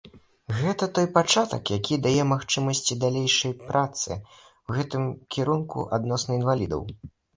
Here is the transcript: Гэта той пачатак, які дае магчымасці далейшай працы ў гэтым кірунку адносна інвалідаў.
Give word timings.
Гэта 0.59 0.85
той 0.99 1.07
пачатак, 1.17 1.63
які 1.77 1.99
дае 2.07 2.23
магчымасці 2.31 2.97
далейшай 3.03 3.53
працы 3.69 4.09
ў 4.15 4.81
гэтым 4.81 5.03
кірунку 5.37 5.85
адносна 5.99 6.31
інвалідаў. 6.41 6.81